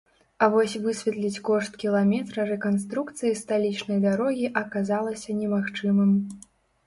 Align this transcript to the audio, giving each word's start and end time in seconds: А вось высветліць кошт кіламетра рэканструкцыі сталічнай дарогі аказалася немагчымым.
А 0.43 0.47
вось 0.53 0.71
высветліць 0.85 1.41
кошт 1.49 1.75
кіламетра 1.83 2.45
рэканструкцыі 2.51 3.35
сталічнай 3.41 3.99
дарогі 4.07 4.47
аказалася 4.65 5.37
немагчымым. 5.43 6.11